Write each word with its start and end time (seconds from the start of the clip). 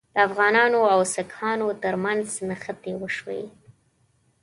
د 0.13 0.15
افغانانو 0.27 0.79
او 0.93 0.99
سیکهانو 1.13 1.67
ترمنځ 1.83 2.27
نښتې 2.47 2.93
وشوې. 3.01 3.43